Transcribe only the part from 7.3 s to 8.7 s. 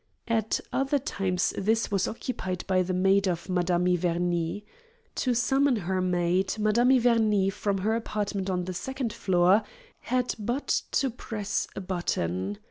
from her apartment on